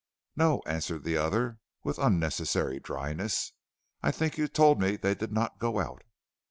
[0.35, 3.53] "No," answered the other, with unnecessary dryness;
[4.01, 6.01] "I think you told me they did not go out."